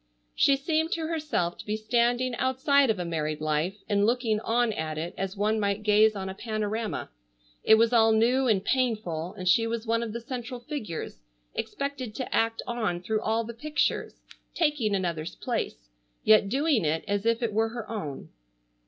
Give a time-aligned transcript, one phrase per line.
[0.33, 4.73] She seemed to herself to be standing outside of a married life and looking on
[4.73, 7.11] at it as one might gaze on a panorama.
[7.63, 11.21] It was all new and painful, and she was one of the central figures
[11.53, 14.23] expected to act on through all the pictures,
[14.55, 15.87] taking another's place,
[16.23, 18.29] yet doing it as if it were her own.